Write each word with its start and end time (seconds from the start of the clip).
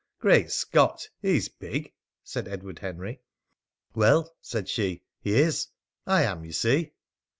"Great 0.17 0.49
Scott! 0.51 1.07
He's 1.21 1.47
big!" 1.47 1.93
said 2.23 2.47
Edward 2.47 2.79
Henry. 2.79 3.21
"Well," 3.93 4.35
said 4.41 4.67
she, 4.67 5.03
"he 5.19 5.35
is. 5.35 5.67
I 6.07 6.23
am, 6.23 6.43
you 6.43 6.53
see." 6.53 6.93